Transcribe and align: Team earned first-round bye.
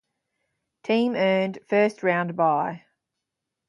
Team 0.81 1.15
earned 1.15 1.59
first-round 1.67 2.35
bye. 2.35 2.85